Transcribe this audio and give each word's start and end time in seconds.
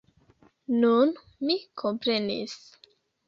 Nun, 0.77 1.11
mi 1.49 1.57
komprenis. 1.83 2.57